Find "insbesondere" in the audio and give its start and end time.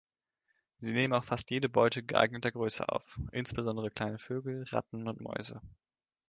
3.31-3.91